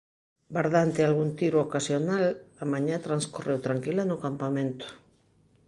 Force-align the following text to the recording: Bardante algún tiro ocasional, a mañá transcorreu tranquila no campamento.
Bardante 0.55 0.99
algún 1.03 1.29
tiro 1.39 1.57
ocasional, 1.67 2.25
a 2.61 2.63
mañá 2.73 2.95
transcorreu 3.07 3.57
tranquila 3.67 4.03
no 4.05 4.21
campamento. 4.25 4.87